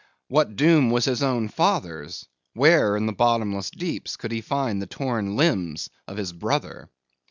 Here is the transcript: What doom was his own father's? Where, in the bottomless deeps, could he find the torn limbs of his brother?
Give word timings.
What 0.29 0.55
doom 0.55 0.89
was 0.89 1.05
his 1.05 1.21
own 1.21 1.47
father's? 1.47 2.25
Where, 2.55 2.97
in 2.97 3.05
the 3.05 3.13
bottomless 3.13 3.69
deeps, 3.69 4.17
could 4.17 4.31
he 4.31 4.41
find 4.41 4.81
the 4.81 4.87
torn 4.87 5.35
limbs 5.35 5.91
of 6.07 6.17
his 6.17 6.33
brother? 6.33 6.89